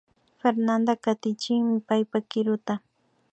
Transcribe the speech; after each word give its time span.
Fernanda 0.39 0.93
katichinmi 1.03 1.79
paypa 1.87 2.17
kiruta 2.29 2.73